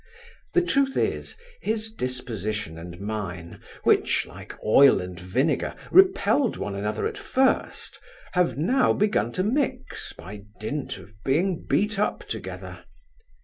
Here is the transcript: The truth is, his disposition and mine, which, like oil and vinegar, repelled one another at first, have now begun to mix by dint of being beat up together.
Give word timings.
The 0.55 0.63
truth 0.63 0.97
is, 0.97 1.35
his 1.61 1.93
disposition 1.93 2.79
and 2.79 2.99
mine, 2.99 3.61
which, 3.83 4.25
like 4.25 4.55
oil 4.63 4.99
and 4.99 5.19
vinegar, 5.19 5.75
repelled 5.91 6.57
one 6.57 6.73
another 6.73 7.05
at 7.05 7.19
first, 7.19 7.99
have 8.31 8.57
now 8.57 8.93
begun 8.93 9.31
to 9.33 9.43
mix 9.43 10.11
by 10.11 10.45
dint 10.59 10.97
of 10.97 11.11
being 11.23 11.67
beat 11.69 11.99
up 11.99 12.27
together. 12.27 12.83